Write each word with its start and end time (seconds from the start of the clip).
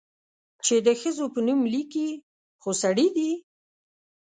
چې 0.65 0.75
د 0.85 0.87
ښځو 1.01 1.25
په 1.33 1.39
نوم 1.47 1.59
ليکي، 1.73 2.09
خو 2.61 2.69
سړي 2.81 3.07
دي؟ 3.15 3.31